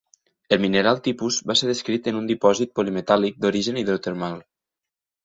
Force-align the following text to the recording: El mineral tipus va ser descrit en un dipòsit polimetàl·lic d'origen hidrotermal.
El 0.55 0.59
mineral 0.61 1.01
tipus 1.07 1.35
va 1.51 1.55
ser 1.61 1.69
descrit 1.71 2.09
en 2.11 2.17
un 2.21 2.29
dipòsit 2.31 2.71
polimetàl·lic 2.79 3.39
d'origen 3.45 3.79
hidrotermal. 3.83 4.41